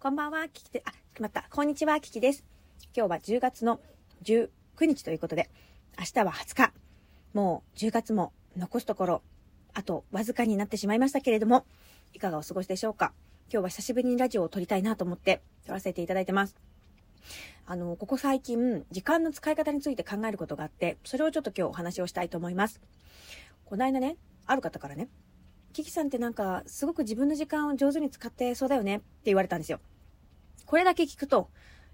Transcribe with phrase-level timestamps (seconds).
[0.00, 1.44] こんばんは、キキで、あ、決まった。
[1.50, 2.44] こんにちは、キキです。
[2.96, 3.80] 今日は10月の
[4.22, 4.48] 19
[4.82, 5.50] 日ということで、
[5.98, 6.72] 明日は20日。
[7.34, 9.22] もう10月も残すところ、
[9.74, 11.66] あとわずかになってしまいましたけれども、
[12.12, 13.12] いかがお過ごしでしょうか
[13.52, 16.54] 今日は久しぶりにラジオを撮りたいなと思って撮らせていただいてます。
[17.66, 22.80] あの、ここ最近、時間の使い方について考えることがあって、それをちょっと今日お話をしたいと思います。
[23.64, 25.08] この間ね、ある方からね、
[25.78, 29.78] キキさんってなんか、すごく自分の時間を上手に使ってそうだよねって言われたんですよ。
[30.66, 31.50] これだけ聞くと、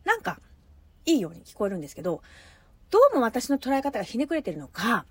[0.06, 0.40] なんか、
[1.04, 2.22] いいように聞こえるんですけど、
[2.90, 5.04] どうも私の捉え方がひねくれてるのか、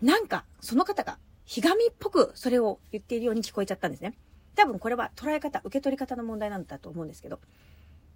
[0.00, 4.14] なんか、その方が、ひがみっぽくそれを言っているように聞こえちゃったんですね。
[4.54, 7.40] 多分これは捉え方、受け取り方の問題なんだと思うんですけど。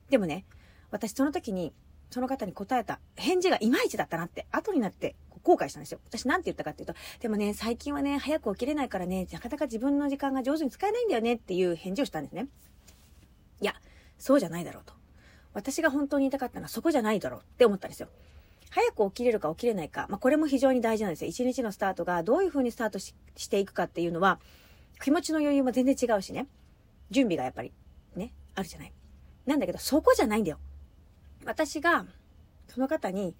[0.08, 0.44] でもね、
[0.92, 1.72] 私その時に、
[2.10, 6.00] その方に答えた返事がいまいちだったなって、後になって後悔したんですよ。
[6.08, 12.48] 私なんて言ったかっていうと、でもね、最近はね、早く起きれないからね、なかなか自分の時間が上手に使えないんだよねっていう返事をしたんですね。
[13.60, 13.74] いや、
[14.18, 14.92] そうじゃないだろうと。
[15.54, 18.08] 私が本当に言いたかったのはそこじゃないだろうって思ったんですよ。
[18.70, 20.06] 早く起きれるか起きれないか。
[20.10, 21.30] まあ、これも非常に大事なんですよ。
[21.30, 23.14] 一日のスタートがどういう風にスタートし
[23.48, 24.38] ていくかっていうのは、
[25.02, 26.46] 気持ちの余裕も全然違うしね。
[27.10, 27.72] 準備がやっぱり、
[28.16, 28.92] ね、あるじゃない。
[29.46, 30.58] なんだけど、そこじゃないんだよ。
[31.46, 32.04] 私が、
[32.68, 33.34] その方に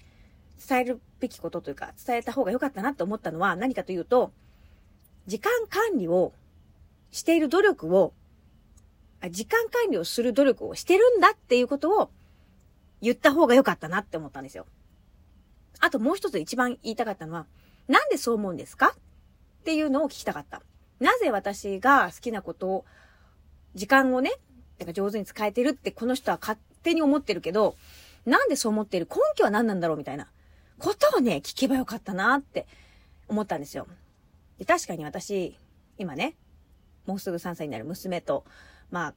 [0.66, 4.32] 伝えるべきことというか、伝えた方が良かったなと思ったのは何かというと、
[5.26, 6.32] 時間管理を
[7.10, 8.14] している努力を、
[9.30, 12.10] 時間管理をする努力をしてるんだっていうことを
[13.00, 14.66] 言った方が良かったなって思ったんですよ。
[15.80, 17.46] あともう一つ一番言いたかったのは、
[17.88, 18.94] なんでそう思うんですか？
[18.96, 18.98] っ
[19.64, 20.62] ていうのを聞きたかった。
[21.00, 22.84] なぜ私が好きなことを、
[23.74, 24.30] 時間をね、
[24.78, 27.76] だか上手に使えてるってこの人は勝手に思ってるけど、
[28.24, 29.06] なんでそう思ってる？
[29.10, 29.96] 根拠は何なんだろう？
[29.96, 30.28] みたいな
[30.78, 32.66] ことをね、聞けばよかったなって
[33.28, 33.86] 思ったんですよ。
[34.58, 35.56] で確かに私、
[35.98, 36.34] 今ね、
[37.06, 38.44] もうすぐ3歳になる娘と、
[38.90, 39.14] まあ、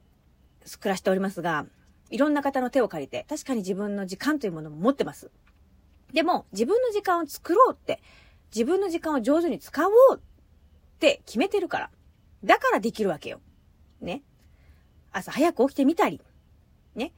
[0.80, 1.66] 暮らしておりますが、
[2.10, 5.30] いろんな方の手を借りて、確かに自分の時間というものも持ってます。
[6.12, 8.02] でも、自分の時間を作ろうって、
[8.54, 10.20] 自分の時間を上手に使おうっ
[10.98, 11.90] て決めてるから。
[12.42, 13.40] だからできるわけよ。
[14.00, 14.22] ね。
[15.12, 16.20] 朝早く起きてみたり。
[16.94, 17.12] ね。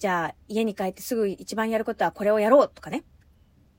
[0.00, 3.04] じゃあ、家に帰ってすぐ一番やることはこれをやろうとかね。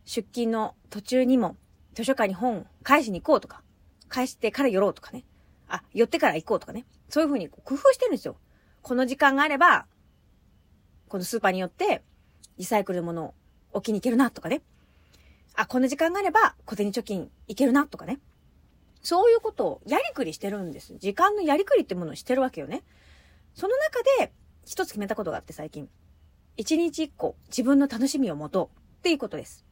[0.05, 1.57] 出勤の途中にも
[1.95, 3.63] 図書館に本返しに行こうとか。
[4.07, 5.25] 返してから寄ろうとかね。
[5.67, 6.85] あ、寄ってから行こうとかね。
[7.09, 8.37] そういうふうに工夫してるんですよ。
[8.83, 9.87] この時間があれば、
[11.07, 12.03] このスーパーによって、
[12.59, 13.33] リサイクルのものを
[13.73, 14.61] 置きに行けるなとかね。
[15.55, 18.19] あ、この時間があれば、小銭貯金行けるなとかね。
[19.01, 20.95] そういうことをやりくりしてるんです。
[20.99, 22.83] 時間のやりくりってものをしてるわけよね。
[23.55, 24.31] その中で、
[24.65, 25.89] 一つ決めたことがあって最近。
[26.61, 29.66] 一日一個自分の楽しみを持とうっていうことです。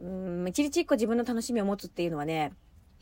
[0.00, 2.52] うん、一日一個自分の楽しみを持つっていうのはね、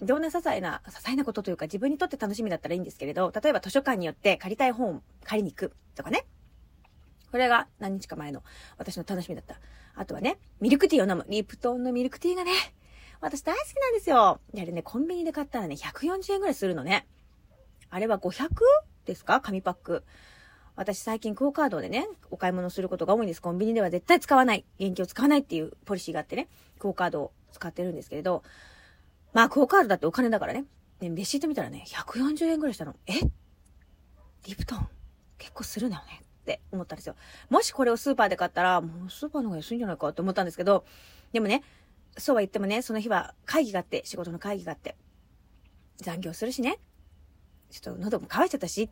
[0.02, 6.26] どんな些細な、些細なことというか自分にとって楽しみだったらいいんですけれど、例えば図書館によって借りたい本を借りに行くとかね。
[7.32, 8.42] これが何日か前の
[8.76, 9.60] 私の楽しみだった。
[9.94, 11.24] あとはね、ミルクティーを飲む。
[11.28, 12.52] リプトンのミルクティーがね、
[13.20, 14.40] 私大好きなんですよ。
[14.52, 17.06] で、あれね、コンビニで買ったらね、140円ぐらいするのね。
[17.88, 18.48] あれは500
[19.06, 19.40] ですか？
[19.40, 20.04] 紙パック。
[20.78, 23.42] 私最近クオカードでね、お買い物することが多いんです。
[23.42, 24.64] コンビニでは絶対使わない。
[24.78, 26.46] 現金を使わないっていうポリシーがあってね、
[26.78, 28.44] クオカードを使ってるんですけれど、
[29.32, 30.66] まあクオカードだってお金だからね。
[31.00, 32.94] で、レシート見たらね、140円ぐらいしたの。
[33.08, 33.14] え？
[34.46, 34.86] リプトン？
[35.36, 37.16] 結構するんだよねって思ったんですよ。
[37.50, 40.84] もしこれをスーパーで買ったら、もうスーパーの方が安いんじゃないかって思ったんですけど、
[41.32, 41.64] でもね、
[42.16, 44.94] そうは言ってもね、その日は会議があって、仕事の会議があって、
[45.96, 46.78] 残業するしね、
[47.68, 48.88] ちょっと喉も乾いちゃったし、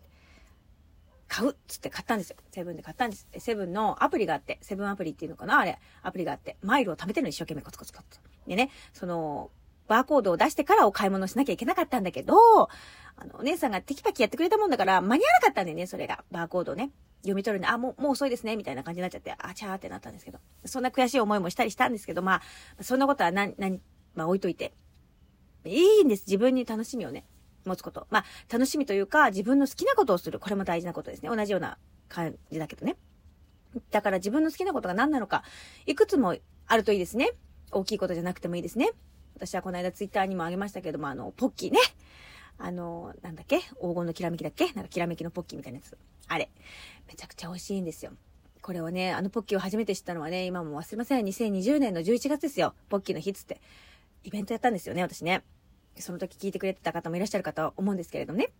[1.28, 2.36] 買うっつって買ったんですよ。
[2.52, 3.26] セブンで買ったんです。
[3.38, 5.58] セブンのアプリがあって、セブンアプリっていうのかな？
[5.60, 8.20] あれ、アプリがあって、マイルを貯めてるの一生懸命コツコツコツ。
[8.46, 9.50] でね、その、
[9.88, 12.34] バーコードを出してからお買い物しなきゃいけなかったんだけど、
[13.16, 16.24] あの、お姉さんがテキパキやってくれたもんだから、間に合わなかったんだよね、それが。
[16.30, 16.90] バーコードをね。
[17.22, 17.66] 読み取るね。
[17.68, 20.38] あ、もう、もう遅いですね、みたいな感じになっちゃって、あちゃーってなったんですけど。
[20.64, 22.42] そんな悔しい思いもしたりしたんですけど、ま
[22.78, 23.80] あ、そんなことは何、何、
[24.14, 24.74] まあ置いといて。
[25.64, 26.24] いいんです。
[26.26, 27.24] 自分に楽しみをね、
[27.68, 28.06] 持つこと。
[28.10, 30.38] まあ、楽しみというか、自分の好きなことをする。
[30.38, 31.28] これも大事なことですね。
[31.28, 31.78] 同じような
[32.08, 32.96] 感じだけどね。
[33.90, 35.42] だから自分の好きなことが何なのか、
[35.86, 36.36] いくつも
[36.66, 37.32] あるといいですね。
[37.72, 38.90] 大きいことじゃなくてもいいですね。
[39.34, 41.78] 私はこの間ツイッターにもあげましたけども、あの、ポッキーね。
[42.58, 43.58] あの、なんだっけ？
[43.58, 44.72] 黄金のきらめきだっけ？
[44.72, 45.98] なんかきらめきのポッキーみたいなやつ。
[46.28, 46.48] あれ。
[47.06, 48.12] めちゃくちゃ美味しいんですよ。
[48.62, 51.24] これをね、あのポッキーを初めて知ったのはね、今も忘れません。
[51.26, 52.74] 2020年の11月ですよ。
[52.88, 53.60] ポッキーの日つって。
[54.24, 55.42] イベントやったんですよね、私ね。
[55.98, 58.50] その時聞いてくれてた方もいらっしゃるかと思うんですけれどね。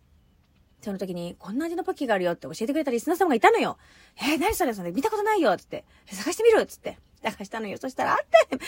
[0.81, 3.77] その時に、こんな味のポッキーがあるよって教えてくれたリスナーさんがいたのよ。
[4.19, 5.85] えー、何それそれ見たことないよつって。
[6.05, 6.99] 探してみるつって。
[7.23, 7.77] 探したのよ。
[7.79, 8.61] そしたらあったもう食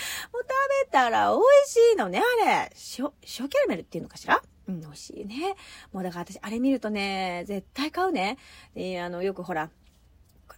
[0.84, 2.70] べたら美味しいのね、あれ。
[2.98, 4.42] 塩、塩キャラメルっていうのかしら？
[4.68, 5.54] うん、美味しいね。
[5.92, 8.38] もうだから私、あれ見るとね、絶対買うね。
[8.74, 9.70] で、あの、よくほら、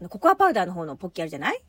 [0.00, 1.62] の、ココアパウダーの方のポッキーあるじゃない？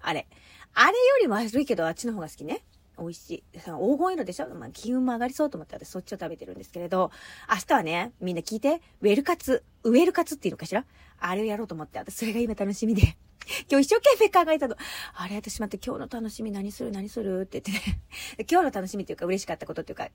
[0.00, 0.26] あれ。
[0.74, 2.64] あれよりも悪いけど、あっちの方が好きね。
[2.98, 3.44] 美味しい。
[3.54, 4.48] 黄金色でしょ？
[4.54, 7.10] まあ、気運も上がりそうと思って私そっちを食べてるんですけれど、
[7.50, 10.84] 明日はね、みんな聞いて、ウェルカツ、ウェルカツっていうのかしら？
[11.18, 13.16] あれをやろうと思って、私それが今楽しみで。
[13.68, 14.76] 今日一生懸命考えたの。
[15.14, 16.92] あれ、私待って、今日の楽しみ何する？
[16.92, 17.40] 何する？
[17.42, 18.00] って言ってね。
[18.50, 20.08] 今日の楽しみっていうか嬉しかったことっていうか、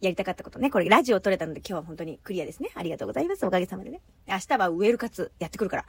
[0.00, 0.70] やりたかったことね。
[0.70, 2.68] これラジオ撮れたので今日は本当にクリアですね。
[2.74, 3.46] ありがとうございます。
[3.46, 4.00] おかげさまでね。
[4.26, 5.86] 明日はウェルカツやってくるから。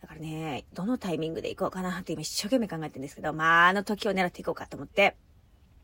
[0.00, 5.16] だからね、どのタイミングで行こうかなって今一生懸命考えてるんですけど、まあ、あの時を狙っていこうかと思って。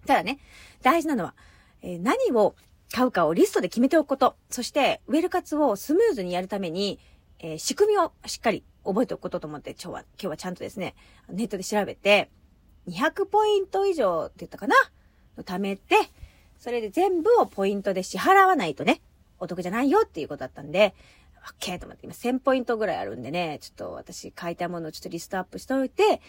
[0.06, 0.39] ただね、
[0.83, 1.35] 大事なのは、
[1.83, 2.55] えー、何を
[2.93, 4.37] 買うかをリストで決めておくこと。
[4.51, 6.99] そして、ウェルカツをスムーズにやるために、
[7.41, 10.95] えー、仕組みをしっかり覚えておくことと思って、今日は、今日はちゃんとですね、
[11.29, 12.31] ネットで調べて、
[12.89, 14.75] 200ポイント以上って言ったかな？
[15.37, 15.97] の貯めて、
[16.59, 19.00] それで全部をポイントで支払わないとね、
[19.39, 20.95] お得じゃないよっていうことだったんで、
[21.45, 26.21] オッケーと思って、今1000ポイントぐらいあるんでね、ちょっと私買いたいものをちょっとリストアップしておいて、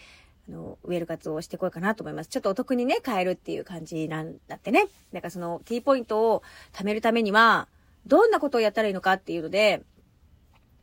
[0.48, 2.28] あの、ウェル活をしてこようかなと思います。
[2.28, 4.88] ちょっとお得にね、買えるっていう感じなんだってね。
[5.12, 7.68] なんかその T ポイントを貯めるためには、
[8.06, 9.82] どんなことをやったらいいのかっていうので、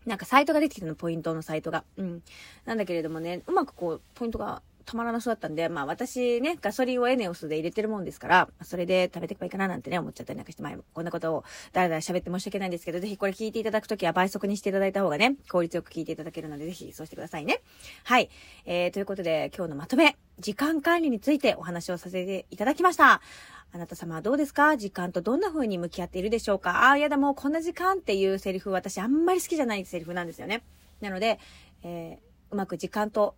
[0.05, 1.85] なんかサイトができてたの、ポイントのサイトが。
[1.97, 2.23] うん。
[2.65, 17.61] なんだけれどもね、うまくこう、ポイントがたまらなそうだったんで、まあ私ね、ガソリンをエネオスで入れてるもんですから、それで食べていけばいいかななんてね、思っちゃったりなんかして、前もこんなことをだらだら喋って申し訳ないんですけど、ぜひこれ聞いていただくときは倍速にしていただいた方がね、効率よく聞いていただけるので、ぜひそうしてくださいね。
[18.03, 18.29] はい。
[18.65, 23.21] えー、ということで、今日のまとめ、時間管理についてお話をさせていただきました。
[23.71, 24.77] あなた様はどうですか？
[24.77, 26.89] 時間とどんな風に向き合っているでしょうか？
[26.89, 30.61] ああ、やだ、もうこんな時間っていうセリフ、私あんまり好きじゃないセリフなんですよね。
[31.01, 31.39] なので、
[31.81, 33.35] えー、うまく時間と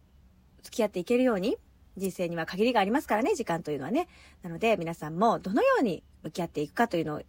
[0.66, 1.58] 付き合っていけるように、
[1.96, 4.08] 人生には限りがありますからね、時間というのはね。
[4.44, 7.22] なので、皆さんもどのように向き合っていくかというのを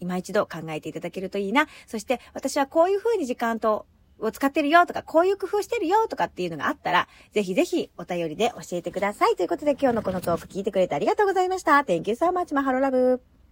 [0.00, 1.66] 今一度考えていただけるといいな。
[1.86, 3.86] そして、私はこういう風に時間と
[4.18, 9.36] を使ってるよとか、こういう工夫してるよとかっていうのがあったら、ぜひぜひお便りで教えてください。
[9.36, 11.72] ということで今日のこのトーク聞いてくれてありがとうございました。
[11.78, 13.43] Thank you so much, マハロラブ。